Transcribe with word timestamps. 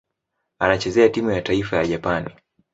Anachezea 0.59 1.09
timu 1.09 1.31
ya 1.31 1.41
taifa 1.41 1.77
ya 1.77 1.87
Japani. 1.87 2.29